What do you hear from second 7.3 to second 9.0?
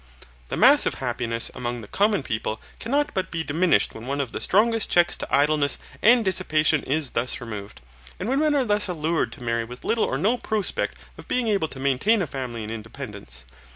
removed, and when men are thus